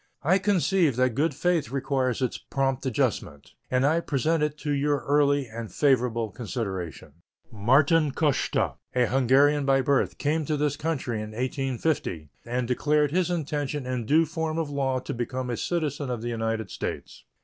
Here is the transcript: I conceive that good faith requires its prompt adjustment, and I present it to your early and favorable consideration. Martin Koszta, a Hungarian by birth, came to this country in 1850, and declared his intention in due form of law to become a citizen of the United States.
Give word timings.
I 0.23 0.39
conceive 0.39 0.95
that 0.95 1.13
good 1.13 1.35
faith 1.35 1.69
requires 1.69 2.23
its 2.23 2.39
prompt 2.39 2.87
adjustment, 2.87 3.51
and 3.69 3.85
I 3.85 3.99
present 3.99 4.41
it 4.41 4.57
to 4.61 4.71
your 4.71 5.01
early 5.01 5.45
and 5.45 5.71
favorable 5.71 6.31
consideration. 6.31 7.21
Martin 7.51 8.11
Koszta, 8.11 8.77
a 8.95 9.05
Hungarian 9.05 9.63
by 9.63 9.81
birth, 9.81 10.17
came 10.17 10.43
to 10.45 10.57
this 10.57 10.75
country 10.75 11.17
in 11.21 11.33
1850, 11.33 12.31
and 12.45 12.67
declared 12.67 13.11
his 13.11 13.29
intention 13.29 13.85
in 13.85 14.07
due 14.07 14.25
form 14.25 14.57
of 14.57 14.71
law 14.71 14.97
to 14.97 15.13
become 15.13 15.51
a 15.51 15.55
citizen 15.57 16.09
of 16.09 16.23
the 16.23 16.29
United 16.29 16.71
States. 16.71 17.23